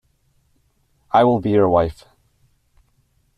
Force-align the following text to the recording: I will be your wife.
I 1.11 1.23
will 1.23 1.39
be 1.39 1.51
your 1.51 1.69
wife. 1.69 2.05